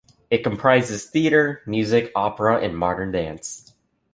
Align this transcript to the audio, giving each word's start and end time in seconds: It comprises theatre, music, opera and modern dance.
It 0.31 0.43
comprises 0.43 1.05
theatre, 1.05 1.61
music, 1.67 2.11
opera 2.15 2.57
and 2.59 2.75
modern 2.75 3.11
dance. 3.11 3.75